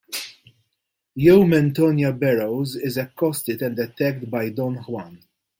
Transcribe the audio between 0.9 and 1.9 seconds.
Yeoman